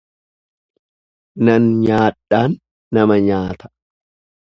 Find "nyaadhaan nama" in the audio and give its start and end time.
1.83-3.15